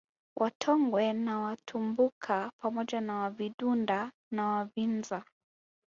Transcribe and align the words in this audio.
Watongwe 0.35 1.13
na 1.13 1.39
Watumbuka 1.39 2.51
pamoja 2.61 3.01
Wavidunda 3.13 4.11
na 4.31 4.47
Wavinza 4.47 5.23